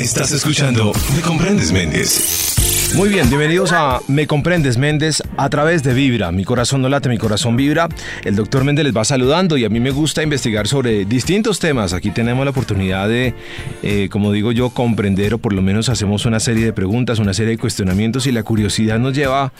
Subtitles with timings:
[0.00, 2.79] Estás escuchando Me Comprendes Méndez.
[2.96, 6.32] Muy bien, bienvenidos a Me Comprendes Méndez a través de Vibra.
[6.32, 7.88] Mi corazón no late, mi corazón vibra.
[8.24, 11.92] El doctor Méndez les va saludando y a mí me gusta investigar sobre distintos temas.
[11.92, 13.32] Aquí tenemos la oportunidad de,
[13.84, 17.32] eh, como digo yo, comprender o por lo menos hacemos una serie de preguntas, una
[17.32, 19.52] serie de cuestionamientos y la curiosidad nos lleva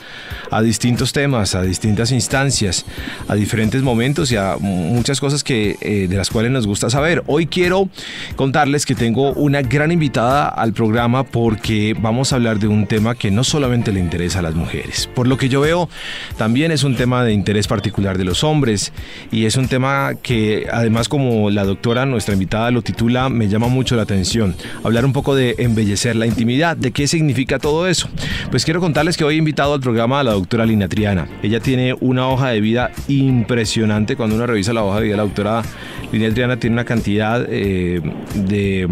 [0.51, 2.85] a distintos temas, a distintas instancias,
[3.29, 7.23] a diferentes momentos y a muchas cosas que, eh, de las cuales nos gusta saber.
[7.27, 7.89] Hoy quiero
[8.35, 13.15] contarles que tengo una gran invitada al programa porque vamos a hablar de un tema
[13.21, 15.07] que no solamente le interesa a las mujeres.
[15.15, 15.91] Por lo que yo veo,
[16.39, 18.95] también es un tema de interés particular de los hombres
[19.31, 23.69] y es un tema que además como la doctora, nuestra invitada, lo titula, me llama
[23.69, 24.57] mucho la atención.
[24.83, 28.09] Hablar un poco de embellecer la intimidad, de qué significa todo eso.
[28.51, 31.29] Pues quiero contarles que hoy he invitado al programa a la doctora Lina Triana.
[31.43, 34.17] Ella tiene una hoja de vida impresionante.
[34.17, 35.63] Cuando uno revisa la hoja de vida la doctora
[36.11, 38.01] Lina Triana tiene una cantidad eh,
[38.35, 38.89] de...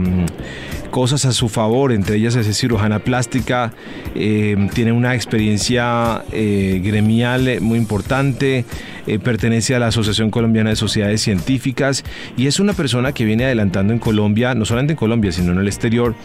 [0.98, 3.73] Cosas a su favor, entre ellas es cirujana plástica,
[4.16, 8.64] eh, tiene una experiencia eh, gremial muy importante,
[9.06, 12.05] eh, pertenece a la Asociación Colombiana de Sociedades Científicas
[12.37, 15.59] y es una persona que viene adelantando en Colombia, no solamente en Colombia, sino en
[15.59, 16.17] el exterior,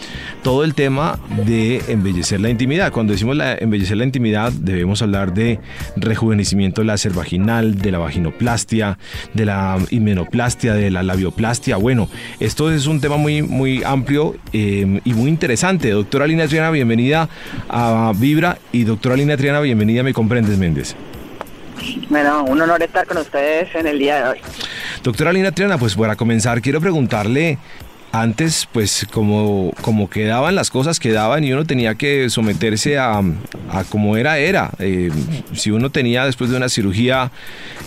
[0.42, 2.92] todo el tema de embellecer la intimidad.
[2.92, 5.60] Cuando decimos la, embellecer la intimidad, debemos hablar de
[5.96, 8.98] rejuvenecimiento láser vaginal, de la vaginoplastia,
[9.36, 11.78] de la himenoplastia, de la labioplastia.
[11.78, 12.10] Bueno,
[12.40, 15.90] esto es un tema muy, muy amplio y muy interesante.
[15.92, 17.30] Doctora Lina Triana, bienvenida
[17.70, 20.96] a Vibra y doctora Lina Triana, bienvenida Me Comprendes Méndez.
[22.10, 24.38] Bueno, un honor estar con ustedes en el día de hoy.
[25.04, 27.58] Doctora Lina Triana, pues para comenzar quiero preguntarle
[28.14, 33.22] antes, pues como, como quedaban las cosas, quedaban y uno tenía que someterse a,
[33.72, 34.70] a como era, era.
[34.78, 35.10] Eh,
[35.54, 37.32] si uno tenía después de una cirugía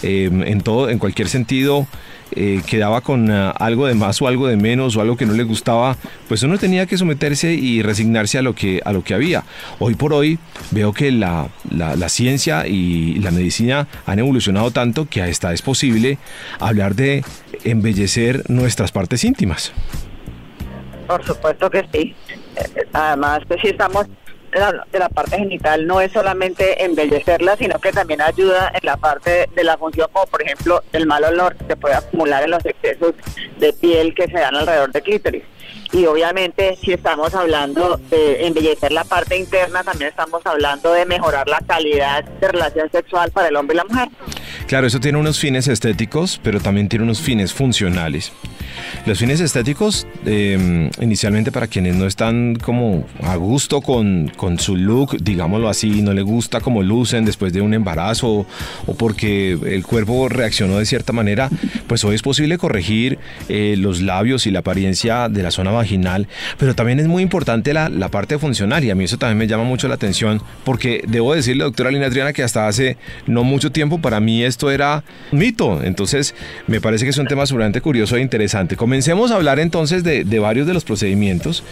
[0.02, 1.86] eh, en todo, en cualquier sentido,
[2.32, 5.32] eh, quedaba con ah, algo de más o algo de menos o algo que no
[5.34, 5.96] le gustaba,
[6.28, 9.44] pues uno tenía que someterse y resignarse a lo que, a lo que había.
[9.78, 10.38] Hoy por hoy
[10.70, 16.19] veo que la, la, ciencia y la medicina han evolucionado tanto que hasta es posible
[16.59, 17.25] hablar de
[17.64, 19.72] embellecer nuestras partes íntimas.
[21.06, 22.14] Por supuesto que sí.
[22.56, 24.06] Eh, además, pues sí estamos
[24.92, 29.48] de la parte genital no es solamente embellecerla, sino que también ayuda en la parte
[29.54, 32.64] de la función, como por ejemplo el mal olor que se puede acumular en los
[32.64, 33.14] excesos
[33.58, 35.42] de piel que se dan alrededor de clítoris.
[35.92, 41.48] Y obviamente si estamos hablando de embellecer la parte interna, también estamos hablando de mejorar
[41.48, 44.08] la calidad de relación sexual para el hombre y la mujer.
[44.66, 48.32] Claro, eso tiene unos fines estéticos, pero también tiene unos fines funcionales.
[49.06, 54.76] Los fines estéticos, em, inicialmente para quienes no están como a gusto con, con, su
[54.76, 58.47] look, digámoslo así, no le gusta como lucen después de un embarazo
[58.87, 61.50] o porque el cuerpo reaccionó de cierta manera,
[61.87, 66.26] pues hoy es posible corregir eh, los labios y la apariencia de la zona vaginal,
[66.58, 69.47] pero también es muy importante la, la parte funcional y a mí eso también me
[69.47, 73.70] llama mucho la atención porque debo decirle, doctora Lina Adriana, que hasta hace no mucho
[73.70, 76.34] tiempo para mí esto era un mito, entonces
[76.66, 80.38] me parece que es un tema sumamente curioso e interesante Comencemos a hablar entonces de,
[80.41, 81.62] varios de los procedimientos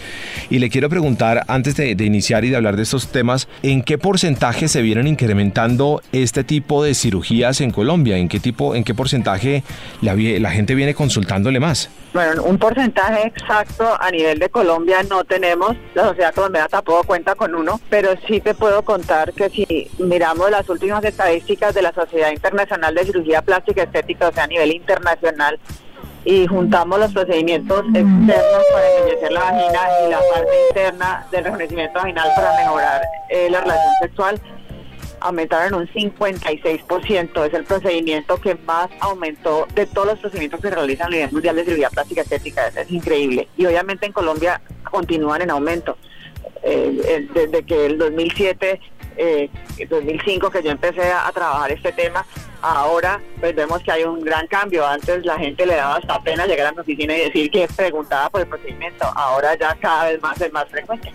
[0.49, 3.97] y le quiero preguntar antes de, iniciar y de hablar de estos temas, ¿en qué
[3.97, 8.17] porcentaje se vienen incrementando este tipo de cirugías en Colombia?
[8.17, 9.63] ¿En qué tipo, en qué porcentaje
[10.01, 11.89] la, la gente viene consultándole más?
[12.15, 17.35] Bueno, un porcentaje exacto a nivel de Colombia no tenemos, la sociedad colombiana tampoco cuenta
[17.35, 21.91] con uno, pero sí te puedo contar que si miramos las últimas estadísticas de la
[21.91, 25.59] Sociedad Internacional de Cirugía Plástica Estética, o sea, a nivel internacional,
[26.25, 31.99] y juntamos los procedimientos externos para embellecer la vagina y la parte interna del rejuvenecimiento
[31.99, 34.41] vaginal para mejorar eh, la relación sexual
[35.19, 37.45] aumentaron un 56%.
[37.45, 41.31] Es el procedimiento que más aumentó de todos los procedimientos que se realizan a nivel
[41.31, 42.67] mundial de cirugía plástica estética.
[42.67, 43.47] Es, increíble.
[43.57, 45.97] Y obviamente en Colombia continúan en aumento.
[46.63, 48.79] Eh, desde que el 2007,
[49.17, 49.49] eh,
[49.89, 52.25] 2005 que yo empecé a trabajar este tema,
[52.65, 54.87] Ahora pues vemos que hay un gran cambio.
[54.87, 58.27] Antes la gente le daba hasta pena llegar a la oficina y decir que preguntaba
[58.31, 59.05] por el procedimiento.
[59.15, 61.13] Ahora ya cada vez más es más frecuente.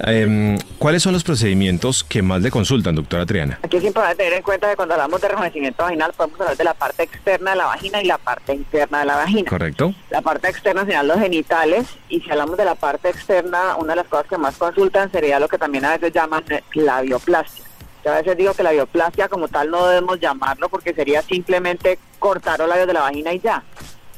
[0.00, 3.58] Em, ¿Cuáles son los procedimientos que más le consultan, doctora Triana?
[3.62, 6.64] Aquí es importante tener en cuenta que cuando hablamos de rejuvenecimiento vaginal podemos hablar de
[6.64, 9.48] la parte externa de la vagina y la parte interna de la vagina.
[9.48, 9.94] Correcto.
[10.10, 13.96] La parte externa serían los genitales y si hablamos de la parte externa, una de
[13.96, 16.44] las cosas que más consultan sería lo que también a veces llaman
[16.74, 17.64] labioplastia
[18.08, 22.58] a veces digo que la bioplastia como tal no debemos llamarlo porque sería simplemente cortar
[22.58, 23.62] los labios de la vagina y ya.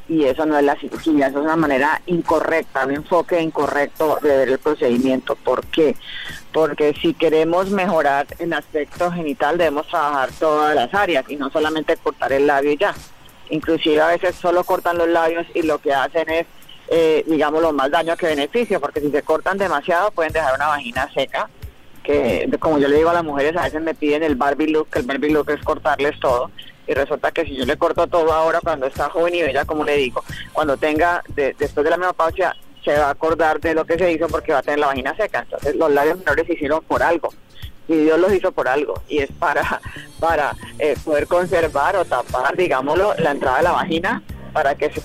[0.08, 4.36] Y eso no es la cirugía, eso es una manera incorrecta, un enfoque incorrecto de
[4.36, 5.36] ver el procedimiento.
[5.36, 5.96] ¿Por qué?
[6.52, 11.96] Porque si queremos mejorar el aspecto genital debemos trabajar todas las áreas y no solamente
[11.98, 12.94] cortar el labio y ya.
[13.50, 16.46] Inclusive a veces solo cortan los labios y lo que hacen es
[16.90, 21.08] eh, digamos, más daño que beneficio, porque si se cortan demasiado pueden dejar una vagina
[21.12, 21.50] seca,
[22.02, 24.88] que como yo le digo a las mujeres, a veces me piden el Barbie look,
[24.88, 26.50] que el Barbie look es cortarles todo,
[26.88, 29.84] y resulta que si yo le corto todo ahora cuando está joven y bella, como
[29.84, 33.98] le digo, cuando tenga, después de la menopausia, se va a acordar de lo que
[33.98, 35.40] se hizo porque va a tener la vagina seca.
[35.40, 37.28] Entonces los labios menores se hicieron por algo
[37.88, 39.80] y Dios los hizo por algo y es para,
[40.20, 45.02] para eh, poder conservar o tapar, digámoslo, la entrada de la vagina para que se,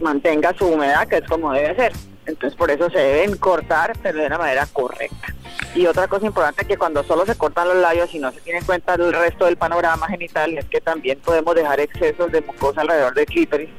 [0.00, 1.92] mantenga su humedad, que es como debe ser.
[2.26, 5.34] Entonces por eso se deben cortar, pero de una manera correcta.
[5.74, 8.58] Y otra cosa importante que cuando solo se cortan los labios y no se tiene
[8.58, 12.80] en cuenta el resto del panorama genital es que también podemos dejar excesos de mucosa
[12.80, 13.70] alrededor del clítoris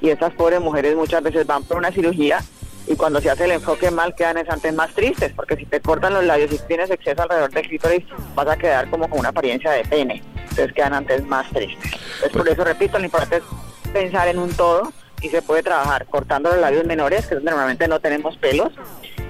[0.00, 2.40] y esas pobres mujeres muchas veces van por una cirugía
[2.86, 6.14] y cuando se hace el enfoque mal quedan antes más tristes, porque si te cortan
[6.14, 8.04] los labios y tienes exceso alrededor del clítoris,
[8.34, 11.92] vas a quedar como con una apariencia de pene, entonces quedan antes más tristes.
[12.14, 16.06] Entonces por eso repito, lo importante es pensar en un todo y se puede trabajar
[16.06, 18.72] cortando los labios menores, que normalmente no tenemos pelos,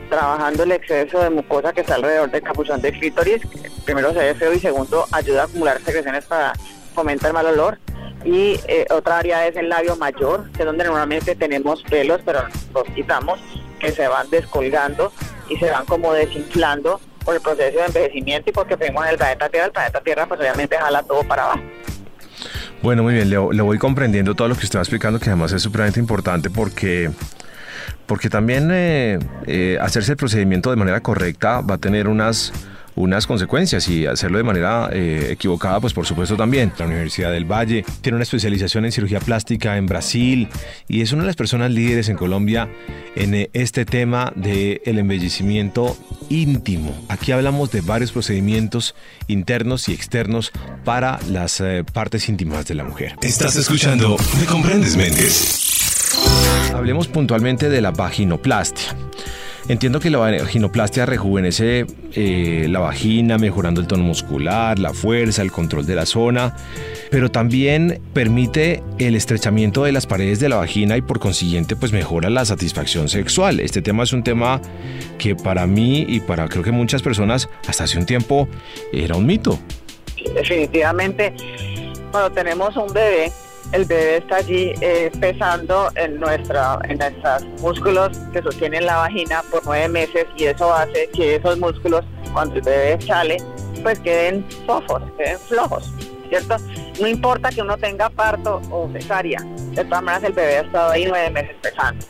[0.09, 3.43] trabajando el exceso de mucosa que está alrededor del capuchón del clítoris,
[3.85, 6.53] primero se ve feo y segundo ayuda a acumular secreciones para
[6.95, 7.79] fomentar el mal olor
[8.25, 12.45] y eh, otra área es el labio mayor, que es donde normalmente tenemos pelos, pero
[12.75, 13.39] los quitamos,
[13.79, 15.13] que se van descolgando
[15.49, 19.19] y se van como desinflando por el proceso de envejecimiento y porque vemos en el
[19.19, 21.61] planeta Tierra, el planeta Tierra pues obviamente jala todo para abajo.
[22.83, 25.63] Bueno, muy bien, le, voy comprendiendo todo lo que usted va explicando, que además es
[25.63, 27.11] supremamente importante porque
[28.07, 32.53] porque también eh, eh, hacerse el procedimiento de manera correcta va a tener unas
[32.99, 36.73] unas consecuencias y hacerlo de manera eh, equivocada, pues por supuesto también.
[36.79, 40.49] La Universidad del Valle tiene una especialización en cirugía plástica en Brasil
[40.89, 42.69] y es una de las personas líderes en Colombia
[43.15, 45.97] en eh, este tema del el embellecimiento
[46.29, 46.95] íntimo.
[47.09, 48.95] Aquí hablamos de varios procedimientos
[49.29, 50.53] internos y externos
[50.85, 53.15] para las eh, partes íntimas de la mujer.
[53.23, 55.69] Estás escuchando Me Comprendes Méndez.
[56.75, 58.95] Hablemos puntualmente de la vaginoplastia.
[59.69, 61.85] Entiendo que la vaginoplastia rejuvenece
[62.15, 66.57] eh, la vagina, mejorando el tono muscular, la fuerza, el control de la zona,
[67.11, 71.93] pero también permite el estrechamiento de las paredes de la vagina y por consiguiente pues
[71.93, 73.61] mejora la satisfacción sexual.
[73.61, 74.63] Este tema es un tema
[75.19, 78.49] que para mí y para creo que muchas personas hasta hace un tiempo
[78.91, 79.59] era un mito.
[80.35, 81.35] Definitivamente,
[82.11, 83.31] cuando tenemos un bebé,
[83.73, 89.43] el bebé está allí eh, pesando en, nuestra, en nuestros músculos que sostienen la vagina
[89.51, 93.37] por nueve meses y eso hace que esos músculos, cuando el bebé sale,
[93.83, 95.93] pues queden fofos, queden flojos,
[96.29, 96.57] ¿cierto?
[97.01, 99.41] No importa que uno tenga parto o cesárea,
[99.73, 102.05] de todas maneras el bebé ha estado ahí nueve meses pesando.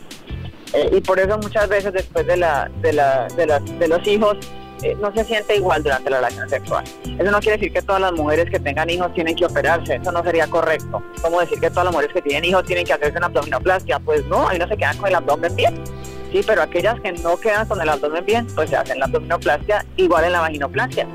[0.73, 4.37] Eh, y por eso muchas veces después de, la, de, la, de, de los hijos
[4.83, 6.83] eh, no se siente igual durante la relación sexual.
[7.03, 10.11] Eso no quiere decir que todas las mujeres que tengan hijos tienen que operarse, eso
[10.11, 11.03] no sería correcto.
[11.21, 13.99] ¿Cómo decir que todas las mujeres que tienen hijos tienen que hacerse una abdominoplastia?
[13.99, 15.83] Pues no, ahí no se quedan con el abdomen bien.
[16.31, 19.85] Sí, pero aquellas que no quedan con el abdomen bien, pues se hacen la abdominoplastia
[19.97, 21.07] igual en la vaginoplastia.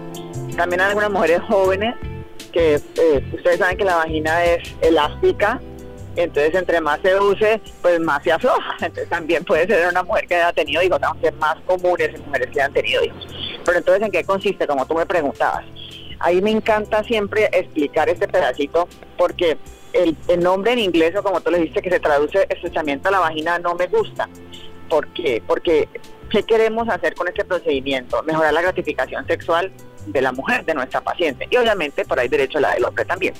[0.56, 1.94] También hay algunas mujeres jóvenes
[2.52, 5.60] que eh, ustedes saben que la vagina es elástica,
[6.16, 8.76] entonces entre más se use, pues más se afloja.
[8.80, 12.50] Entonces también puede ser una mujer que haya tenido hijos, aunque más comunes en mujeres
[12.50, 13.26] que han tenido hijos.
[13.64, 14.66] Pero entonces, ¿en qué consiste?
[14.66, 15.64] Como tú me preguntabas.
[16.18, 19.58] Ahí me encanta siempre explicar este pedacito porque
[19.92, 23.20] el, nombre en inglés, o como tú le dijiste, que se traduce estrechamiento a la
[23.20, 24.28] vagina, no me gusta.
[24.88, 25.42] ¿Por qué?
[25.46, 25.88] Porque
[26.30, 28.22] ¿qué queremos hacer con este procedimiento?
[28.22, 29.72] Mejorar la gratificación sexual
[30.06, 31.48] de la mujer, de nuestra paciente.
[31.50, 33.34] Y obviamente por ahí derecho la del hombre también.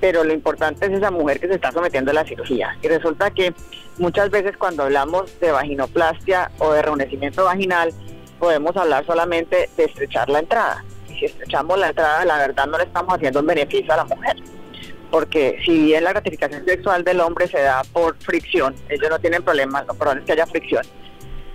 [0.00, 2.76] Pero lo importante es esa mujer que se está sometiendo a la cirugía.
[2.82, 3.54] Y resulta que
[3.98, 7.92] muchas veces cuando hablamos de vaginoplastia o de rejuvenecimiento vaginal,
[8.38, 10.84] podemos hablar solamente de estrechar la entrada.
[11.08, 14.04] Y si estrechamos la entrada, la verdad no le estamos haciendo un beneficio a la
[14.04, 14.36] mujer.
[15.10, 19.42] Porque si bien la gratificación sexual del hombre se da por fricción, ellos no tienen
[19.42, 20.84] problemas, lo probable es que haya fricción.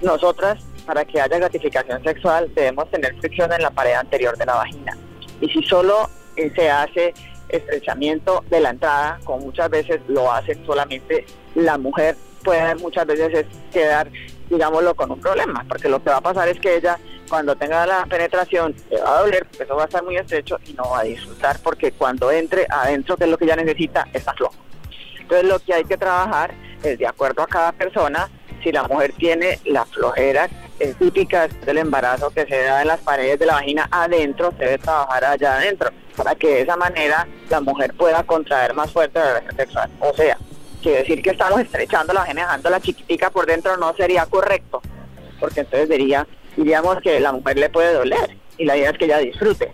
[0.01, 4.55] Nosotras, para que haya gratificación sexual, debemos tener fricción en la pared anterior de la
[4.55, 4.97] vagina.
[5.41, 7.13] Y si solo eh, se hace
[7.49, 13.45] estrechamiento de la entrada, como muchas veces lo hace solamente la mujer, puede muchas veces
[13.71, 14.09] quedar
[14.51, 17.85] digámoslo, con un problema, porque lo que va a pasar es que ella, cuando tenga
[17.85, 20.89] la penetración, le va a doler, porque eso va a estar muy estrecho y no
[20.91, 24.55] va a disfrutar, porque cuando entre adentro, que es lo que ella necesita, está flojo.
[25.19, 26.53] Entonces, lo que hay que trabajar
[26.83, 28.29] es, de acuerdo a cada persona,
[28.61, 30.47] si la mujer tiene la flojera
[30.99, 35.25] típica del embarazo que se da en las paredes de la vagina adentro, debe trabajar
[35.25, 39.55] allá adentro, para que de esa manera la mujer pueda contraer más fuerte la relación
[39.55, 39.89] sexual.
[39.99, 40.37] O sea,
[40.81, 44.81] que decir que estamos estrechando la vagina, dejando la chiquitica por dentro no sería correcto,
[45.39, 49.05] porque entonces diría, diríamos que la mujer le puede doler y la idea es que
[49.05, 49.71] ella disfrute.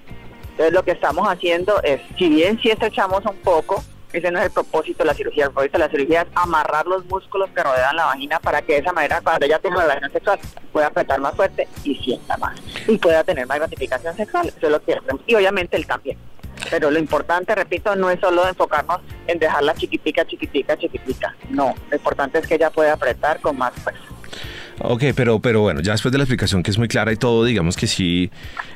[0.52, 3.84] Entonces lo que estamos haciendo es, si bien si estrechamos un poco,
[4.14, 5.46] ese no es el propósito de la cirugía.
[5.46, 8.80] El propósito la cirugía es amarrar los músculos que rodean la vagina para que de
[8.80, 10.40] esa manera cuando ella tenga la relación sexual
[10.72, 12.60] pueda apretar más fuerte y sienta más.
[12.88, 14.48] Y pueda tener más gratificación sexual.
[14.48, 14.98] Eso es lo que
[15.28, 16.18] Y obviamente él también.
[16.70, 21.36] Pero lo importante, repito, no es solo enfocarnos en dejarla chiquitica, chiquitica, chiquitica.
[21.50, 24.02] No, lo importante es que ella pueda apretar con más fuerza.
[24.80, 27.44] Ok, pero, pero bueno, ya después de la explicación que es muy clara y todo,
[27.44, 28.30] digamos que sí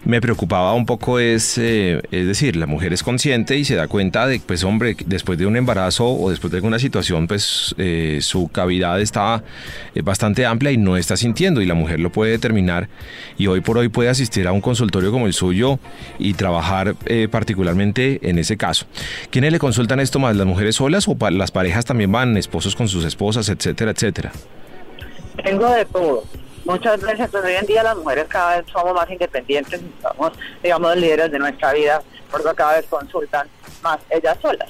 [0.03, 3.87] me preocupaba un poco es, eh, es decir, la mujer es consciente y se da
[3.87, 8.17] cuenta de, pues hombre, después de un embarazo o después de alguna situación, pues eh,
[8.21, 9.43] su cavidad está
[9.93, 12.89] eh, bastante amplia y no está sintiendo y la mujer lo puede determinar
[13.37, 15.77] y hoy por hoy puede asistir a un consultorio como el suyo
[16.17, 16.95] y trabajar
[17.29, 18.85] particularmente en ese caso.
[19.29, 22.87] ¿Quiénes le consultan esto más, las mujeres solas o las parejas también van, esposos con
[22.87, 24.31] sus esposas, etcétera, etcétera?
[25.43, 26.23] Tengo de todo.
[26.65, 30.31] Muchas veces, pues hoy en día las mujeres cada vez somos más independientes, somos,
[30.61, 33.47] digamos, líderes de nuestra vida, porque cada vez consultan
[33.81, 34.69] más ellas solas.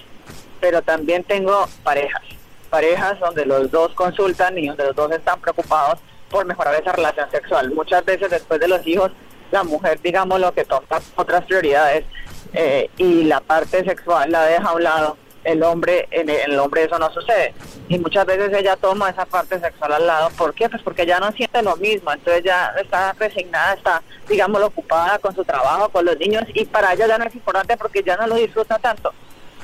[0.61, 2.21] Pero también tengo parejas,
[2.69, 5.99] parejas donde los dos consultan y donde los dos están preocupados
[6.29, 7.71] por mejorar esa relación sexual.
[7.71, 9.11] Muchas veces después de los hijos,
[9.51, 10.87] la mujer, digamos, lo que toma
[11.17, 12.05] otras prioridades
[12.53, 16.83] eh, y la parte sexual la deja a un lado el hombre, en el hombre
[16.83, 17.53] eso no sucede.
[17.89, 20.29] Y muchas veces ella toma esa parte sexual al lado.
[20.37, 20.69] ¿Por qué?
[20.69, 22.11] Pues porque ya no siente lo mismo.
[22.11, 26.43] Entonces ya está resignada, está, digamos, ocupada con su trabajo, con los niños.
[26.53, 29.13] Y para ella ya no es importante porque ya no lo disfruta tanto.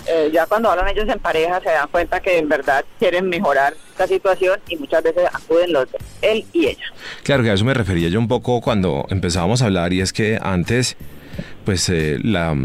[0.09, 3.73] Eh, ya cuando hablan ellos en pareja se dan cuenta que en verdad quieren mejorar
[3.99, 6.85] la situación y muchas veces acuden los dos, él y ella.
[7.23, 10.13] Claro que a eso me refería yo un poco cuando empezábamos a hablar y es
[10.13, 10.95] que antes
[11.67, 12.55] pues eh, la,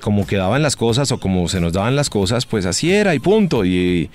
[0.00, 3.18] como quedaban las cosas o como se nos daban las cosas, pues así era y
[3.18, 3.66] punto.
[3.66, 4.08] Y,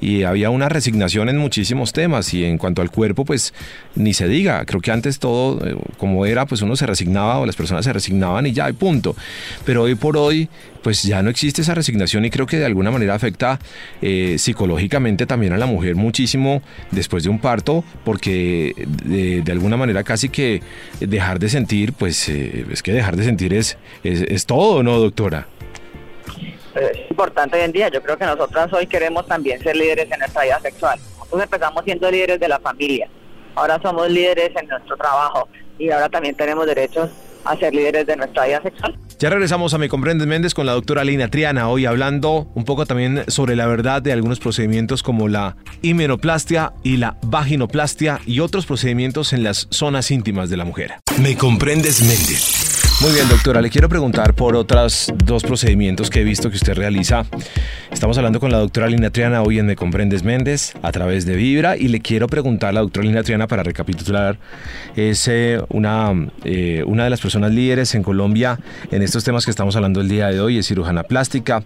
[0.00, 3.54] y, había una resignación en muchísimos temas y en cuanto al cuerpo, pues
[3.94, 4.64] ni se diga.
[4.64, 7.92] Creo que antes todo eh, como era, pues uno se resignaba o las personas se
[7.92, 9.14] resignaban y ya y punto.
[9.64, 10.48] Pero hoy por hoy,
[10.82, 13.60] pues ya no existe esa resignación y creo que de alguna manera afecta
[14.02, 18.74] eh, psicológicamente también a la mujer muchísimo después de un parto, porque
[19.04, 20.62] de, de alguna manera casi que
[20.98, 25.46] dejar de sentir, pues es que dejar de sentir es es, todo, ¿no, doctora?
[26.74, 27.88] Es importante hoy en día.
[27.88, 30.98] Yo creo que nosotras hoy queremos también ser líderes en nuestra vida sexual.
[31.18, 33.08] Nosotros empezamos siendo líderes de la familia.
[33.54, 35.48] Ahora somos líderes en nuestro trabajo
[35.78, 37.10] y ahora también tenemos derechos
[37.44, 38.98] a ser líderes de nuestra vida sexual.
[39.18, 42.84] Ya regresamos a Me Comprendes Méndez con la doctora Lina Triana, hoy hablando un poco
[42.84, 48.66] también sobre la verdad de algunos procedimientos como la himenoplastia y la vaginoplastia y otros
[48.66, 50.94] procedimientos en las zonas íntimas de la mujer.
[51.20, 52.83] Me Comprendes Méndez.
[53.00, 56.74] Muy bien, doctora, le quiero preguntar por otros dos procedimientos que he visto que usted
[56.74, 57.26] realiza.
[57.92, 61.36] Estamos hablando con la doctora Lina Triana hoy en Me Comprendes Méndez a través de
[61.36, 64.38] Vibra y le quiero preguntar a la doctora Lina Triana para recapitular.
[64.96, 66.12] Es eh, una,
[66.44, 68.58] eh, una de las personas líderes en Colombia
[68.90, 71.62] en estos temas que estamos hablando el día de hoy, es cirujana plástica.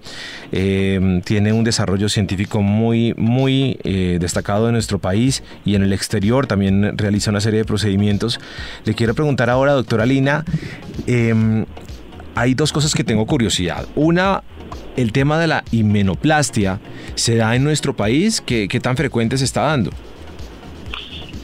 [0.50, 3.78] Eh, tiene un desarrollo científico muy, muy
[4.20, 6.46] destacado en nuestro país y en el exterior.
[6.46, 8.40] También realiza una serie de procedimientos.
[8.84, 10.44] Le quiero preguntar ahora, doctora Lina,
[11.18, 11.66] Em,
[12.36, 13.86] hay dos cosas que tengo curiosidad.
[13.96, 14.44] Una,
[14.96, 16.78] el tema de la himenoplastia,
[17.16, 18.40] ¿se da en nuestro país?
[18.40, 19.90] ¿Qué, tan frecuente se está dando?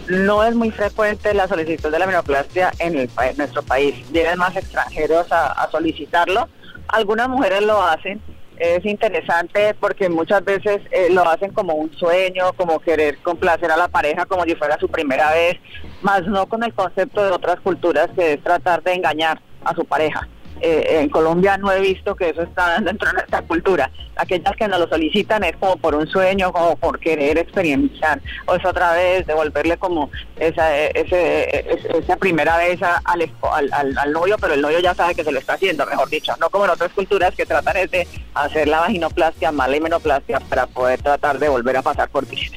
[0.08, 3.96] No es muy frecuente la solicitud de la himenoplastia en, el, nuestro país.
[4.12, 6.48] Vienen más extranjeros a, solicitarlo.
[6.86, 8.20] Algunas mujeres lo hacen,
[8.56, 13.76] es interesante porque muchas veces eh, lo hacen como un sueño, como querer complacer a
[13.76, 15.56] la pareja como si fuera su primera vez,
[16.02, 19.84] más no con el concepto de otras culturas que es tratar de engañar a su
[19.84, 20.28] pareja.
[20.60, 23.90] Eh, en Colombia no he visto que eso está dentro de nuestra cultura.
[24.16, 28.54] Aquellas que nos lo solicitan es como por un sueño, como por querer experienciar, o
[28.54, 33.32] es otra vez devolverle como esa, esa primera vez al,
[33.72, 36.32] al, al, novio, pero el novio ya sabe que se lo está haciendo, mejor dicho.
[36.40, 40.66] No como en otras culturas que tratan de hacer la vaginoplastia, más la himenoplastia, para
[40.66, 42.50] poder tratar de volver a pasar por ti.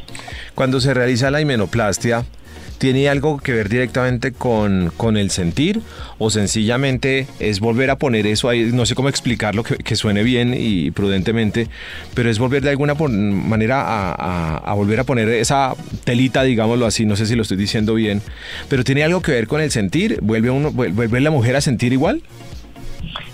[0.54, 2.26] Cuando se realiza la himenoplastia,
[2.78, 5.82] ¿Tiene algo que ver directamente con, con el sentir
[6.20, 8.70] o sencillamente es volver a poner eso ahí?
[8.72, 11.70] No sé cómo explicarlo, que, suene bien y prudentemente,
[12.14, 17.06] pero es volver de alguna manera a, a, volver a poner esa telita, digámoslo así,
[17.06, 18.22] no sé si lo estoy diciendo bien,
[18.70, 20.20] pero ¿tiene algo que ver con el sentir?
[20.22, 22.22] ¿Vuelve, uno, vuelve la mujer a sentir igual?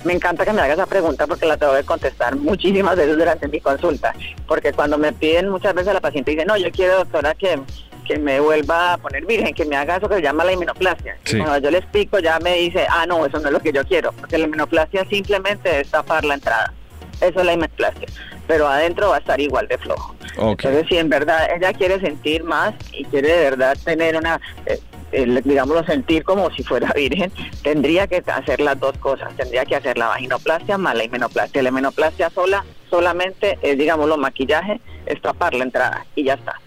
[0.06, 3.48] Me encanta que me hagas esa pregunta porque la tengo que contestar muchísimas veces durante
[3.50, 4.14] mi consulta,
[4.48, 7.60] porque cuando me piden muchas veces la paciente dice, no, yo quiero doctora que
[8.04, 11.18] que me vuelva a poner virgen, que me haga eso que se llama la himenoplastia.
[11.30, 13.84] cuando yo le explico, ya me dice, ah, no, eso no es lo que yo
[13.86, 16.74] quiero, porque la himenoplastia simplemente es tapar la entrada.
[17.22, 18.08] Eso es la himenoplastia.
[18.48, 20.16] Pero adentro va a estar igual de flojo.
[20.38, 25.42] Entonces, si en verdad ella quiere sentir más y quiere de verdad tener una, eh,
[25.44, 27.32] digámoslo, sentir como si fuera virgen,
[27.62, 29.34] tendría que hacer las dos cosas.
[29.38, 31.64] Tendría que hacer la vaginoplastia más la himenoplastia.
[31.64, 36.60] La himenoplastia sola solamente, es, digámoslo, maquillaje, es tapar la entrada y ya está.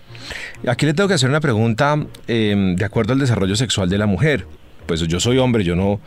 [0.67, 1.97] Aquí le tengo que hacer una pregunta
[2.27, 4.47] em, de acuerdo al desarrollo sexual de la mujer.
[4.87, 6.01] Pues yo soy hombre, yo no,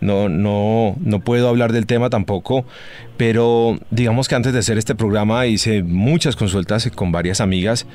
[0.00, 2.64] no, no, no puedo hablar del tema tampoco,
[3.16, 7.86] pero digamos que antes de hacer este programa hice muchas consultas con varias amigas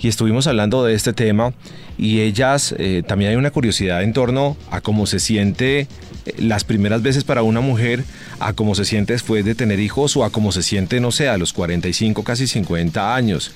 [0.00, 1.54] y estuvimos hablando de este tema
[1.98, 5.86] y ellas eh, también hay una curiosidad en torno a cómo se siente eh,
[6.38, 8.04] las primeras veces para una mujer,
[8.40, 11.28] a cómo se siente después de tener hijos o a cómo se siente, no sé,
[11.28, 13.54] a los 45, casi 50 años.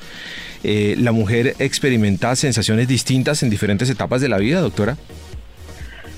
[0.62, 4.96] Eh, ¿La mujer experimenta sensaciones distintas en diferentes etapas de la vida, doctora?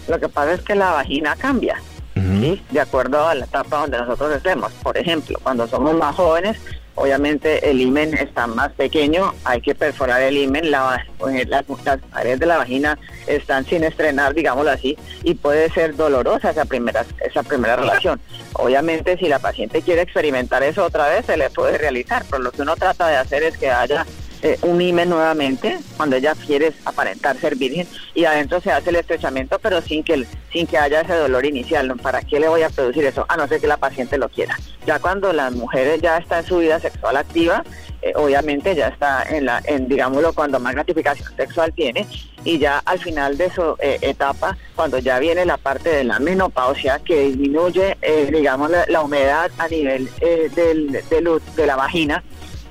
[0.09, 1.81] Lo que pasa es que la vagina cambia,
[2.15, 4.73] de acuerdo a la etapa donde nosotros estemos.
[4.83, 6.57] Por ejemplo, cuando somos más jóvenes,
[6.97, 12.41] obviamente el imen está más pequeño, hay que perforar el imen, la, las, las, paredes
[12.41, 17.43] de la vagina están sin estrenar, digámoslo así, y puede ser dolorosa esa primera, esa
[17.43, 18.21] primera relación.
[18.55, 22.51] Obviamente si la paciente quiere experimentar eso otra vez, se le puede realizar, pero lo
[22.51, 24.05] que uno trata de hacer es que haya
[24.47, 27.85] eh, un nuevamente cuando ella quiere aparentar ser virgen
[28.15, 31.97] y adentro se hace el estrechamiento pero sin que sin que haya ese dolor inicial.
[32.01, 33.27] ¿Para qué le voy a producir eso?
[33.29, 34.57] A no ser que la paciente lo quiera.
[34.87, 37.65] Ya cuando las mujeres ya está en su vida sexual activa,
[38.03, 42.07] eh, obviamente ya está en la, en digámoslo, cuando más gratificación sexual tiene
[42.45, 46.21] y ya al final de su eh, etapa, cuando ya viene la parte de la
[46.21, 47.97] menopausia que disminuye,
[48.31, 50.09] digamos, la, humedad a nivel
[50.55, 52.23] del, de la vagina,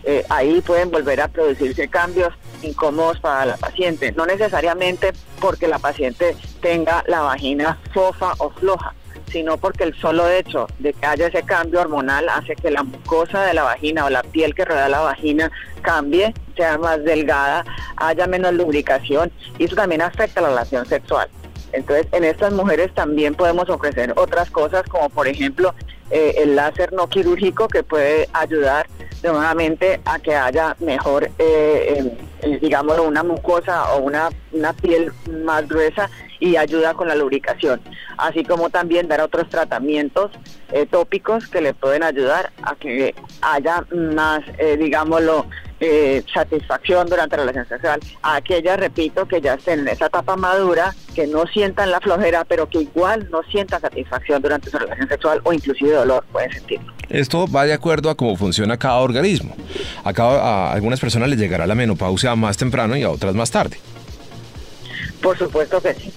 [0.05, 5.79] eh, ahí pueden volver a producirse cambios incómodos para la paciente, no necesariamente porque la
[5.79, 8.93] paciente tenga la vagina fofa o floja,
[9.31, 13.43] sino porque el solo hecho de que haya ese cambio hormonal hace que la mucosa
[13.45, 17.65] de la vagina o la piel que rodea la vagina cambie, sea más delgada,
[17.97, 21.29] haya menos lubricación y eso también afecta la relación sexual.
[21.71, 25.73] Entonces, en estas mujeres también podemos ofrecer otras cosas como por ejemplo
[26.09, 28.87] eh, el láser no quirúrgico que puede ayudar
[29.23, 35.11] nuevamente a que haya mejor, eh, eh, digamos, una mucosa o una, una piel
[35.43, 36.09] más gruesa
[36.39, 37.81] y ayuda con la lubricación,
[38.17, 40.31] así como también dar otros tratamientos
[40.91, 44.41] tópicos que le pueden ayudar a que haya más,
[44.77, 45.45] digámoslo,
[45.81, 47.99] eh, satisfacción durante la relación sexual.
[48.21, 52.45] A aquellas, repito, que ya estén en esa etapa madura, que no sientan la flojera,
[52.45, 56.93] pero que igual no sientan satisfacción durante su relación sexual o inclusive dolor, pueden sentirlo.
[57.09, 59.55] Esto va de acuerdo a cómo funciona cada organismo.
[60.03, 63.77] A, a algunas personas les llegará la menopausia más temprano y a otras más tarde.
[65.21, 66.13] Por supuesto que sí.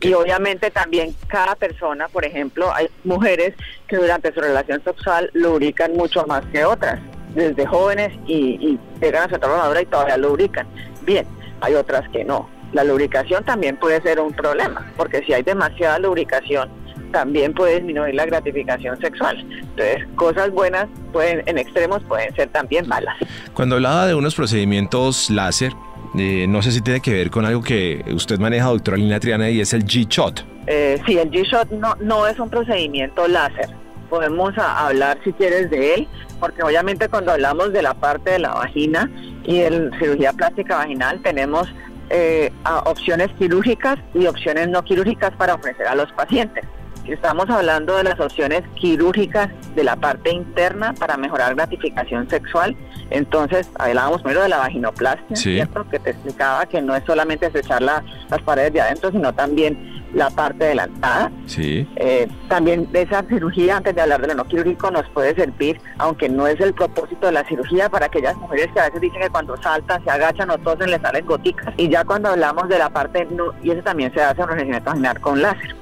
[0.00, 3.54] Y obviamente también cada persona, por ejemplo, hay mujeres
[3.88, 7.00] que durante su relación sexual lubrican mucho más que otras
[7.34, 10.66] desde jóvenes y, llegan a su etapa madura y todavía lubrican.
[11.02, 11.26] Bien,
[11.60, 12.48] hay otras que no.
[12.72, 16.70] La lubricación también puede ser un problema, porque si hay demasiada lubricación,
[17.12, 19.38] también puede disminuir la gratificación sexual.
[19.50, 23.16] Entonces, cosas buenas pueden, en extremos pueden ser también malas.
[23.54, 25.72] Cuando hablaba de unos procedimientos láser,
[26.18, 29.48] eh, no sé si tiene que ver con algo que usted maneja, doctora Lina Triana,
[29.50, 30.44] y es el G-Shot.
[30.66, 33.70] Eh, sí, el G-Shot no, no es un procedimiento láser.
[34.10, 38.52] Podemos hablar, si quieres, de él, porque obviamente cuando hablamos de la parte de la
[38.52, 39.10] vagina
[39.44, 41.72] y de cirugía plástica vaginal tenemos
[42.10, 42.52] eh,
[42.84, 46.64] opciones quirúrgicas y opciones no quirúrgicas para ofrecer a los pacientes.
[47.04, 52.76] Si estamos hablando de las opciones quirúrgicas de la parte interna para mejorar gratificación sexual,
[53.10, 55.86] entonces hablábamos primero de la vaginoplastia, ¿cierto?
[55.90, 58.02] Que te explicaba que no es solamente estrechar las
[58.44, 61.30] paredes de adentro, sino también la parte adelantada.
[61.46, 61.88] Sí.
[61.96, 66.28] Eh, también esa cirugía, antes de hablar de lo no quirúrgico, nos puede servir, aunque
[66.28, 69.30] no es el propósito de la cirugía, para aquellas mujeres que a veces dicen que
[69.30, 71.74] cuando saltan, se agachan o tosen, les salen goticas.
[71.76, 74.90] Y ya cuando hablamos de la parte no, y eso también se hace en procedimiento
[74.90, 75.81] vaginal con láser.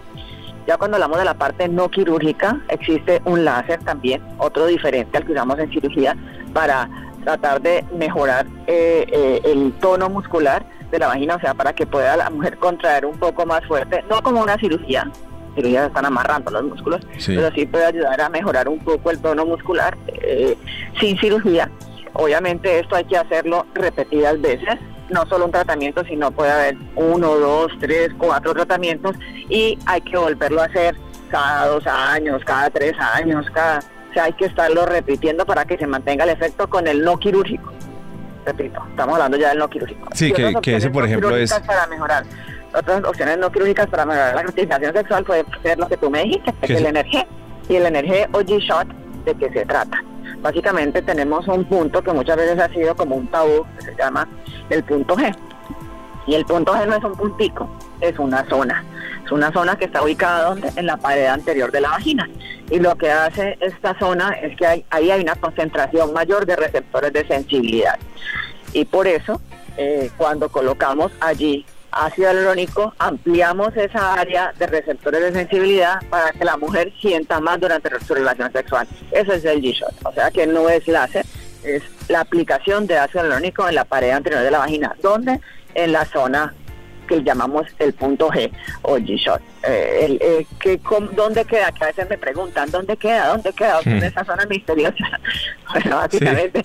[0.67, 5.27] Ya cuando hablamos de la parte no quirúrgica, existe un láser también, otro diferente al
[5.27, 6.17] que usamos en cirugía,
[6.53, 6.89] para
[7.25, 11.87] tratar de mejorar eh, eh, el tono muscular de la vagina, o sea, para que
[11.87, 15.11] pueda la mujer contraer un poco más fuerte, no como una cirugía,
[15.55, 19.47] cirugía están amarrando los músculos, pero sí puede ayudar a mejorar un poco el tono
[19.47, 20.57] muscular eh,
[20.99, 21.71] sin cirugía.
[22.13, 24.79] Obviamente esto hay que hacerlo repetidas veces,
[25.11, 29.17] no solo un tratamiento, sino puede haber uno, dos, tres, cuatro tratamientos
[29.49, 30.97] y hay que volverlo a hacer
[31.31, 33.79] cada dos años, cada tres años, cada...
[33.79, 37.17] O sea, hay que estarlo repitiendo para que se mantenga el efecto con el no
[37.19, 37.73] quirúrgico
[38.45, 40.09] repito, estamos hablando ya del no quirúrgico.
[40.15, 41.53] Sí, que, ese por ejemplo es...
[41.53, 42.25] Para mejorar,
[42.75, 46.23] otras opciones no quirúrgicas para mejorar la gratificación sexual puede ser lo que tú me
[46.23, 47.27] dijiste, que es el NRG.
[47.69, 48.89] Y el NRG o G-Shot,
[49.25, 50.03] ¿de qué se trata?
[50.43, 54.27] Básicamente tenemos un punto que muchas veces ha sido como un tabú, que se llama
[54.71, 55.35] el punto G.
[56.27, 57.69] Y el punto G no es un puntico,
[58.01, 58.85] es una zona.
[59.25, 62.29] Es una zona que está ubicada en la pared anterior de la vagina.
[62.71, 67.13] Y lo que hace esta zona es que ahí hay una concentración mayor de receptores
[67.13, 67.99] de sensibilidad.
[68.73, 69.41] Y por eso,
[69.77, 76.45] eh, cuando colocamos allí ácido hialurónico, ampliamos esa área de receptores de sensibilidad para que
[76.45, 78.87] la mujer sienta más durante su relación sexual.
[79.13, 81.25] Eso es el G-Shot, o sea que no es láser,
[81.63, 85.41] es la aplicación de ácido hialurónico en la pared anterior de la vagina, donde
[85.75, 86.55] en la zona
[87.11, 88.51] que llamamos el punto G
[88.83, 89.43] o G-Shot.
[89.65, 90.81] Eh, eh, que,
[91.13, 91.73] ¿Dónde queda?
[91.73, 93.29] Que a veces me preguntan, ¿dónde queda?
[93.29, 93.81] ¿Dónde queda?
[93.85, 94.95] En esa zona misteriosa.
[95.73, 96.63] bueno, básicamente,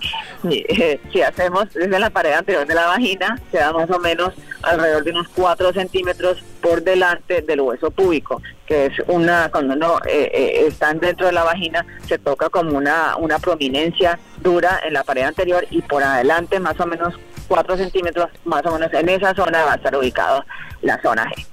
[0.48, 5.02] eh, si, hacemos desde la pared anterior de la vagina, queda más o menos alrededor
[5.02, 11.00] de unos 4 centímetros por delante del hueso púbico, que es una, cuando uno están
[11.00, 15.66] dentro de la vagina, se toca como una, una prominencia dura en la pared anterior
[15.70, 17.14] y por adelante más o menos
[17.48, 20.44] 4 centímetros más o menos en esa zona va a estar ubicado
[20.82, 21.46] la zona G.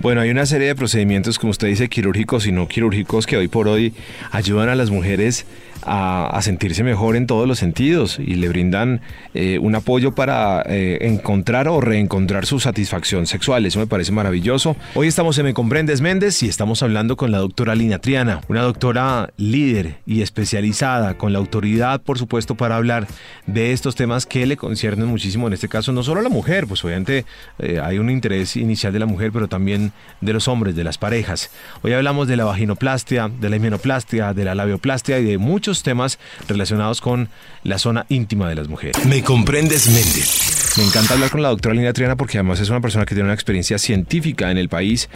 [0.00, 3.48] Bueno, hay una serie de procedimientos, como usted dice, quirúrgicos y no quirúrgicos, que hoy
[3.48, 3.94] por hoy
[4.30, 5.44] ayudan a las mujeres
[5.82, 9.00] a, sentirse mejor en todos los sentidos y le brindan
[9.34, 13.66] eh, un apoyo para eh, encontrar o reencontrar su satisfacción sexual.
[13.66, 14.76] Eso me parece maravilloso.
[14.94, 18.62] Hoy estamos en Me Comprendes Méndez y estamos hablando con la doctora Lina Triana, una
[18.62, 23.06] doctora líder y especializada con la autoridad, por supuesto, para hablar
[23.46, 26.66] de estos temas que le conciernen muchísimo, en este caso, no solo a la mujer,
[26.66, 27.24] pues obviamente
[27.58, 29.87] eh, hay un interés inicial de la mujer, pero también
[30.20, 31.50] de los hombres, de las parejas.
[31.82, 36.18] Hoy hablamos de la vaginoplastia, de la himenoplastia, de la labioplastia y de muchos temas
[36.48, 37.28] relacionados con
[37.64, 39.04] la zona íntima de las mujeres.
[39.06, 40.58] Me comprendes, Méndez.
[40.76, 43.24] Me encanta hablar con la doctora Lina Triana porque además es una persona que tiene
[43.24, 45.08] una experiencia científica en el país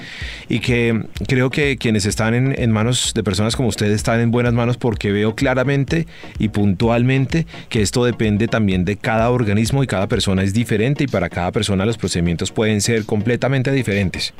[0.49, 4.33] y que creo que quienes están en, en manos de personas como ustedes están en
[4.33, 6.07] buenas manos porque veo claramente
[6.39, 11.07] y puntualmente que esto depende también de cada organismo y cada persona es diferente y
[11.07, 14.35] para cada persona los procedimientos pueden ser completamente diferentes.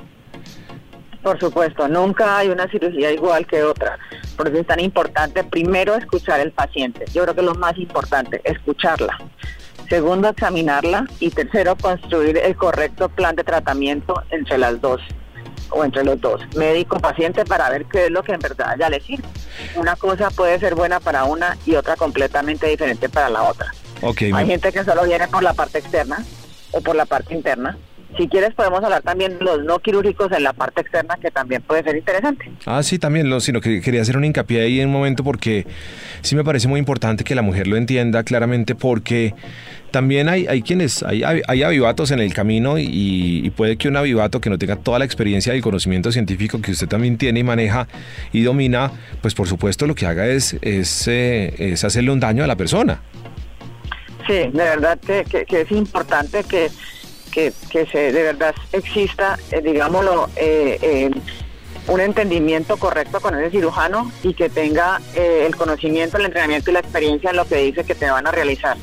[1.23, 3.99] Por supuesto, nunca hay una cirugía igual que otra.
[4.37, 7.05] Por eso es tan importante, primero, escuchar al paciente.
[7.13, 9.17] Yo creo que es lo más importante, escucharla.
[9.89, 11.07] Segundo, examinarla.
[11.21, 15.01] Y tercero, construir el correcto plan de tratamiento entre las dos
[15.75, 18.91] o entre los dos, médico, paciente, para ver qué es lo que en verdad ya
[18.91, 19.27] le sirve.
[19.77, 23.73] Una cosa puede ser buena para una y otra completamente diferente para la otra.
[24.03, 26.25] Hay gente que solo viene por la parte externa
[26.73, 27.79] o por la parte interna
[28.17, 31.63] si quieres podemos hablar también de los no quirúrgicos en la parte externa, que también
[31.63, 32.51] puede ser interesante.
[32.67, 35.67] Ah, sí, también, lo, sino que quería hacer un hincapié ahí en un momento porque
[36.21, 39.35] sí me parece muy importante que la mujer lo entienda claramente porque
[39.91, 44.41] también hay, hay quienes, hay, hay avivatos en el camino y, puede que un avivato
[44.41, 47.45] que no tenga toda la experiencia y el conocimiento científico que usted también tiene y
[47.45, 47.87] maneja
[48.33, 52.47] y domina, pues por supuesto lo que haga es, es, eh, hacerle un daño a
[52.47, 53.03] la persona.
[54.27, 56.71] Sí, de verdad que es importante que
[57.33, 57.53] que,
[57.91, 61.11] se de verdad exista, eh, digámoslo, eh, eh,
[61.89, 66.79] un entendimiento correcto con ese cirujano y que tenga el conocimiento, el entrenamiento y la
[66.79, 68.77] experiencia en lo que dice que te van a realizar.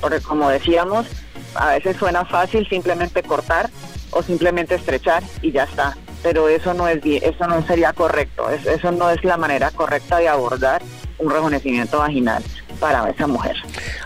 [0.00, 1.06] Porque como decíamos,
[1.54, 3.68] a veces suena fácil simplemente cortar
[4.10, 5.98] o simplemente estrechar y ya está.
[6.22, 10.28] Pero eso no es eso no sería correcto, eso no es la manera correcta de
[10.28, 10.80] abordar
[11.18, 12.42] un rejuvenecimiento vaginal
[12.76, 13.56] para esa mujer.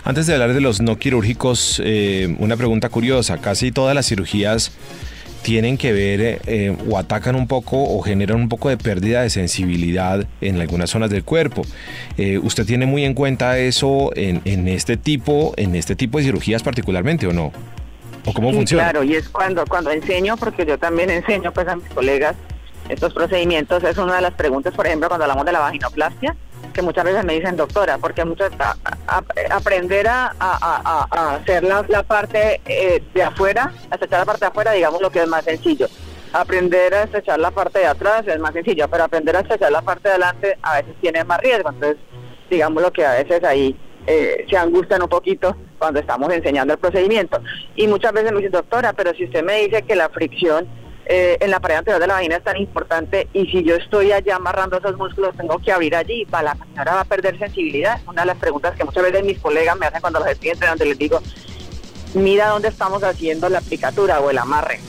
[0.03, 3.37] Antes de hablar de los no quirúrgicos, eh, una pregunta curiosa.
[3.37, 4.71] Casi todas las cirugías
[5.41, 9.29] tienen que ver eh, o atacan un poco o generan un poco de pérdida de
[9.29, 11.63] sensibilidad en algunas zonas del cuerpo.
[12.17, 16.63] Eh, ¿Usted tiene muy en cuenta eso en, este tipo, en este tipo de cirugías
[16.63, 17.51] particularmente o no?
[18.25, 18.83] ¿O cómo funciona?
[18.83, 22.35] Claro, y es cuando, cuando enseño, porque yo también enseño pues a mis colegas
[22.89, 26.35] estos procedimientos, es una de las preguntas, por ejemplo, cuando hablamos de la vaginoplastia,
[26.71, 28.51] que muchas veces me dicen doctora, porque muchas
[29.49, 30.33] aprender a,
[31.35, 35.21] hacer la, parte eh, de afuera, a estrechar la parte de afuera, digamos lo que
[35.21, 35.87] es más sencillo.
[36.33, 39.81] Aprender a estrechar la parte de atrás es más sencillo, pero aprender a estrechar la
[39.81, 41.69] parte de adelante a veces tiene más riesgo.
[41.69, 41.97] Entonces,
[42.49, 43.75] digamos lo que a veces ahí
[44.07, 47.41] eh, se angustian un poquito cuando estamos enseñando el procedimiento.
[47.75, 50.67] Y muchas veces me dicen, doctora, pero si usted me dice que la fricción
[51.05, 54.11] eh, en la pared anterior de la vagina es tan importante y si yo estoy
[54.11, 57.99] allá amarrando esos músculos tengo que abrir allí, para la señora va a perder sensibilidad.
[58.07, 60.85] Una de las preguntas que muchas veces mis colegas me hacen cuando los estoy entrenando,
[60.85, 61.21] les digo,
[62.13, 64.79] mira dónde estamos haciendo la aplicatura o el amarre.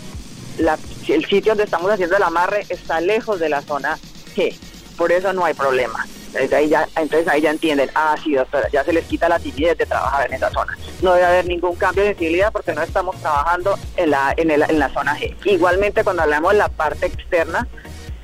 [1.08, 3.98] el sitio donde estamos haciendo el amarre está lejos de la zona
[4.36, 4.54] G,
[4.96, 6.06] por eso no hay problema.
[6.34, 6.52] Entonces
[7.28, 10.34] ahí ya, entienden, ah, sí, doctora, ya se les quita la timidez de trabajar en
[10.34, 10.76] esa zona.
[11.02, 14.62] No debe haber ningún cambio de sensibilidad porque no estamos trabajando en la, en, el,
[14.62, 15.36] en la zona G.
[15.44, 17.68] Igualmente cuando hablamos de la parte externa,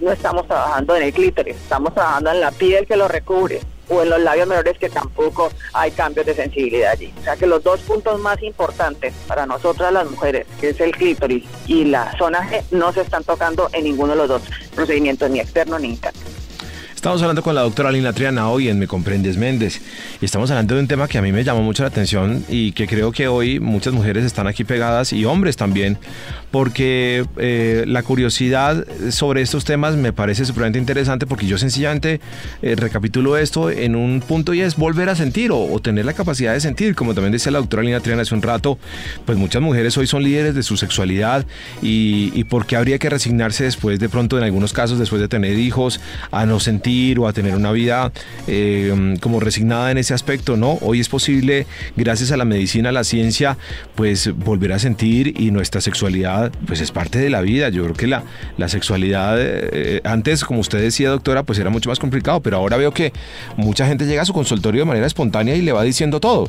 [0.01, 3.61] no estamos trabajando en el clítoris, estamos trabajando en la piel que lo recubre.
[3.91, 7.13] o en los labios menores que tampoco hay cambios de sensibilidad allí.
[7.21, 10.93] O sea que los dos puntos más importantes para nosotras las mujeres, que es el
[10.93, 14.43] clítoris y la zona G, no se están tocando en ninguno de los dos
[14.75, 16.21] procedimientos, ni externo ni interno.
[16.99, 19.81] Estamos hablando con la doctora Lina Triana hoy en Me Comprendes Méndez.
[20.21, 22.73] Y estamos hablando de un tema que a mí me llamó mucho la atención y
[22.73, 25.97] que creo que hoy muchas mujeres están aquí pegadas y hombres también
[26.51, 32.21] porque eh, la curiosidad sobre estos temas me parece supremamente interesante porque yo sencillamente
[32.63, 36.53] eh, recapitulo esto en un punto y es volver a sentir o, tener la capacidad
[36.53, 38.79] de sentir, como también decía la doctora Lina Triana hace un rato,
[39.25, 41.47] pues muchas mujeres hoy son líderes de su sexualidad
[41.83, 45.29] y, y por qué habría que resignarse después de pronto en algunos casos después de
[45.29, 48.13] tener hijos a no sentir o a tener una vida
[48.47, 50.79] eh, como resignada en ese aspecto, ¿no?
[50.81, 53.57] Hoy es posible, gracias a la medicina, a la ciencia,
[53.95, 57.69] pues volver a sentir y nuestra sexualidad, pues es parte de la vida.
[57.69, 58.23] Yo creo que la,
[58.57, 62.77] la sexualidad, eh, antes, como usted decía, doctora, pues era mucho más complicado, pero ahora
[62.77, 63.13] veo que
[63.57, 66.49] mucha gente llega a su consultorio de manera espontánea y le va diciendo todo.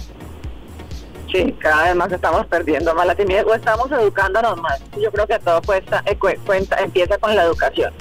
[1.32, 4.82] Sí, cada vez más estamos perdiendo más la timidez o estamos educándonos más.
[5.00, 7.94] Yo creo que todo cuesta, eh, cuenta, empieza con la educación.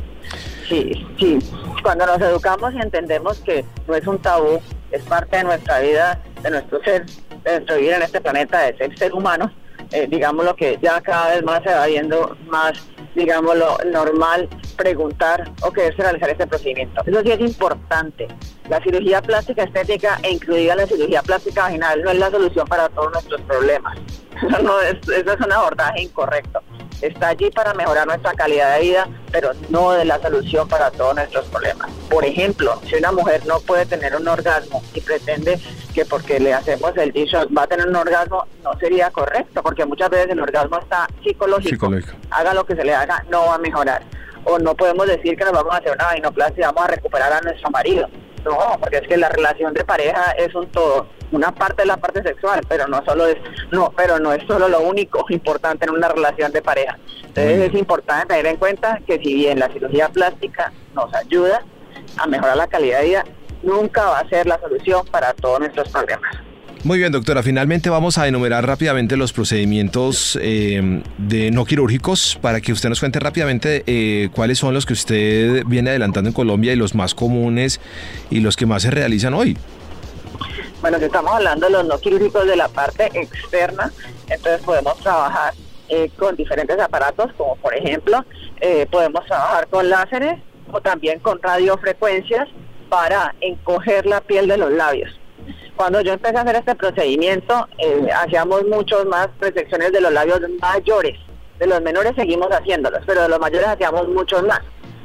[0.69, 1.39] Sí, sí.
[1.83, 6.23] Cuando nos educamos y entendemos que no es un tabú, es parte de nuestra vida,
[6.43, 7.05] de nuestro ser,
[7.45, 9.53] de nuestra vida en este planeta, de ser ser humano,
[9.93, 12.73] eh, digamos lo que ya cada vez más se va viendo más,
[13.15, 17.03] digamos lo normal preguntar o quererse realizar este procedimiento.
[17.05, 18.29] Eso sí es importante.
[18.69, 22.89] La cirugía plástica estética e incluida la cirugía plástica vaginal no es la solución para
[22.91, 23.99] todos nuestros problemas.
[24.39, 26.63] Eso, no es, eso es un abordaje incorrecto
[27.03, 31.15] está allí para mejorar nuestra calidad de vida, pero no de la solución para todos
[31.15, 31.91] nuestros problemas.
[32.11, 35.61] Por ejemplo, si una mujer no puede tener un orgasmo y pretende
[35.99, 39.85] que porque le hacemos el d va a tener un orgasmo, no sería correcto, porque
[39.85, 41.91] muchas veces el orgasmo está psicológico.
[42.31, 44.03] Haga lo que se le haga, no va a mejorar.
[44.45, 47.33] O no podemos decir que nos vamos a hacer una vainoplastia y vamos a recuperar
[47.33, 48.09] a nuestro marido.
[48.45, 51.97] No, porque es que la relación de pareja es un todo una parte de la
[51.97, 53.37] parte sexual, pero no solo es,
[53.73, 56.97] no, pero no es solo lo único importante en una relación de pareja.
[57.23, 61.65] Entonces es importante tener en cuenta que si bien la cirugía plástica nos ayuda
[62.17, 63.25] a mejorar la calidad de vida,
[63.63, 66.37] nunca va a ser la solución para todos nuestros problemas.
[66.85, 67.43] Muy bien, doctora.
[67.43, 73.01] Finalmente vamos a enumerar rápidamente los procedimientos eh, de no quirúrgicos para que usted nos
[73.01, 77.15] cuente rápidamente eh, cuáles son los que usted viene adelantando en Colombia y los más
[77.15, 77.81] comunes
[78.31, 79.59] y los que más se realizan hoy.
[80.81, 83.91] Bueno, si estamos hablando de los no quirúrgicos de la parte externa,
[84.29, 85.53] entonces podemos trabajar
[85.89, 88.25] eh, con diferentes aparatos, como por ejemplo,
[88.61, 90.39] eh, podemos trabajar con láseres
[90.71, 92.49] o también con radiofrecuencias
[92.89, 95.11] para encoger la piel de los labios.
[95.77, 100.41] Cuando yo empecé a hacer este procedimiento, eh, hacíamos muchos más resecciones de los labios
[100.61, 101.19] mayores.
[101.59, 104.61] De los menores seguimos haciéndolos, pero de los mayores hacíamos muchos más.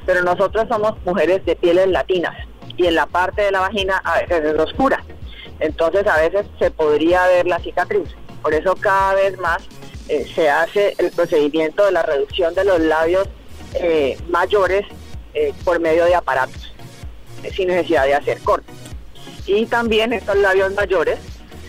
[0.05, 2.35] Pero nosotros somos mujeres de pieles latinas
[2.75, 5.03] y en la parte de la vagina a veces es oscura
[5.59, 8.09] entonces a veces se podría ver la cicatriz.
[8.41, 9.63] Por eso cada vez más
[10.09, 13.29] eh, se hace el procedimiento de la reducción de los labios
[13.75, 14.85] eh, mayores
[15.63, 16.72] por medio de aparatos,
[17.51, 18.75] sin necesidad de hacer cortes.
[19.45, 21.19] Y también estos labios mayores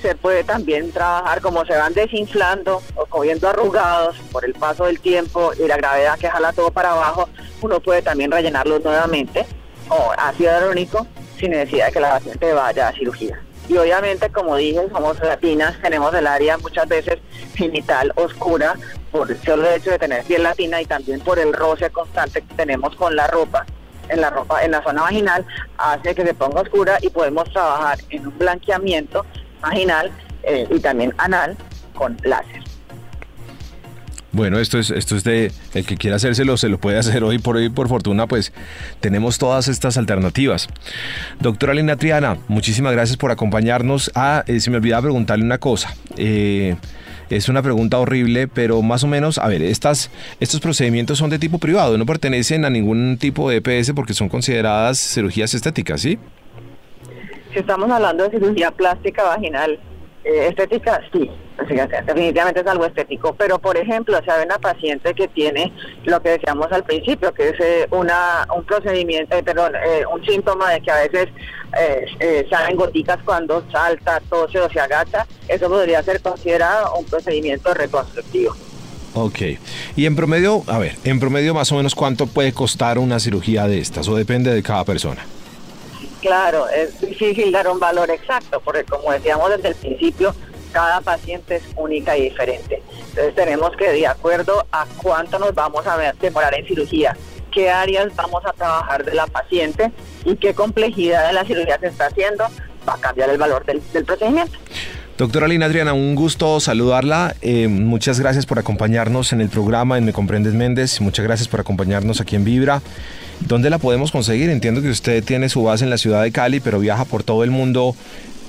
[0.04, 5.00] se puede también trabajar como se van desinflando o cogiendo arrugados por el paso del
[5.00, 7.28] tiempo y la gravedad que jala todo para abajo,
[7.62, 9.46] uno puede también rellenarlos nuevamente
[9.88, 11.06] o ácido hialurónico
[11.38, 13.40] sin necesidad de que la paciente vaya a cirugía.
[13.66, 17.18] Y obviamente, como dije, somos latinas, tenemos el área muchas veces
[17.54, 18.74] genital oscura
[19.10, 22.54] por el solo hecho de tener piel latina y también por el roce constante que
[22.56, 23.64] tenemos con la ropa
[24.09, 25.45] en la ropa en la zona vaginal
[25.79, 29.25] hace que se ponga oscura y podemos trabajar en un blanqueamiento
[29.61, 30.11] vaginal
[30.43, 31.57] eh, y también anal
[31.95, 32.62] con láser.
[34.35, 37.38] Bueno, esto es, esto es de el que quiera hacérselo, se lo puede hacer hoy
[37.38, 38.53] por hoy, por fortuna, pues
[38.99, 40.67] tenemos todas estas alternativas.
[41.38, 44.11] Doctora Lina Triana, muchísimas gracias por acompañarnos.
[44.17, 45.95] Ah, eh, se me olvidaba preguntarle una cosa.
[46.17, 46.75] Eh,
[47.30, 50.10] es una pregunta horrible, pero más o menos, a ver, estas,
[50.40, 54.28] estos procedimientos son de tipo privado, no pertenecen a ningún tipo de EPS porque son
[54.28, 56.18] consideradas cirugías estéticas, ¿sí?
[57.54, 59.78] Estamos hablando de cirugía plástica vaginal,
[60.24, 61.30] eh, estética, sí,
[62.06, 65.70] definitivamente es algo estético, pero por ejemplo, si hay una paciente que tiene
[66.04, 69.72] lo que decíamos al principio, que es eh, una un procedimiento, eh, perdón,
[70.10, 71.28] un síntoma de que a veces
[72.48, 78.54] salen goticas cuando salta, tose o se agacha, eso podría ser considerado un procedimiento reconstructivo.
[79.12, 79.40] Ok.
[79.96, 83.66] Y en promedio, a ver, en promedio más o menos cuánto puede costar una cirugía
[83.66, 85.24] de estas o depende de cada persona.
[86.24, 90.34] Claro, es difícil dar un valor exacto, porque como decíamos desde el principio,
[90.72, 92.82] cada paciente es única y diferente.
[93.10, 97.14] Entonces tenemos que, de acuerdo a cuánto nos vamos a demorar en cirugía,
[97.52, 99.92] qué áreas vamos a trabajar de la paciente
[100.24, 102.44] y qué complejidad de la cirugía se está haciendo
[102.88, 104.58] va a cambiar el valor del, procedimiento.
[105.18, 107.37] Doctora Lina Adriana, un gusto saludarla.
[107.42, 111.02] Eh, muchas gracias por acompañarnos en el programa en Me Comprendes Méndez.
[111.02, 112.80] Muchas gracias por acompañarnos aquí en Vibra.
[113.40, 114.51] ¿Dónde la podemos conseguir?
[114.51, 117.44] Entiendo que usted tiene su base en la ciudad de Cali, pero viaja por todo
[117.44, 117.94] el mundo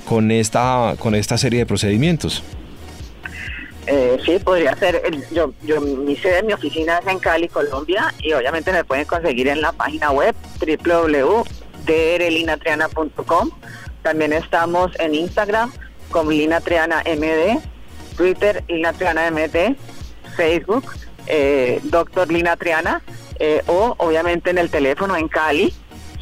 [0.08, 2.42] con esta, con esta serie de procedimientos.
[3.86, 5.02] Eh, sí, podría ser.
[5.32, 9.48] yo, yo, mi sede, mi oficina es en Cali, Colombia, y obviamente me pueden conseguir
[9.48, 13.50] en la página web www.drlinatriana.com.
[14.02, 15.72] También estamos en Instagram
[16.10, 17.60] como Lina Triana MD,
[18.16, 19.76] Twitter Lina Triana MD,
[20.36, 20.92] Facebook
[21.26, 23.02] eh, Doctor Lina Triana,
[23.38, 25.72] eh, o obviamente en el teléfono en Cali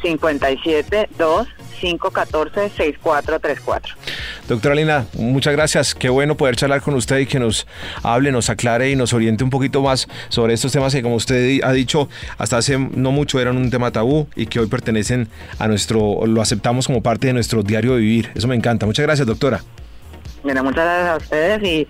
[0.01, 1.47] 57 2
[1.81, 3.81] 514-6434.
[4.47, 5.95] Doctora Lina, muchas gracias.
[5.95, 7.67] Qué bueno poder charlar con usted y que nos
[8.03, 11.61] hable, nos aclare y nos oriente un poquito más sobre estos temas que, como usted
[11.63, 15.67] ha dicho, hasta hace no mucho eran un tema tabú y que hoy pertenecen a
[15.67, 18.31] nuestro, lo aceptamos como parte de nuestro diario vivir.
[18.35, 18.85] Eso me encanta.
[18.85, 19.61] Muchas gracias, doctora.
[20.43, 21.87] Mira, muchas gracias a ustedes y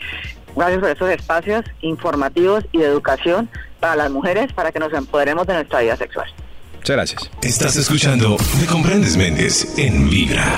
[0.56, 5.46] gracias por estos espacios informativos y de educación para las mujeres para que nos empoderemos
[5.48, 6.28] de nuestra vida sexual.
[6.78, 7.32] Muchas gracias.
[7.42, 10.58] Estás escuchando Me Comprendes Méndez en Vibra.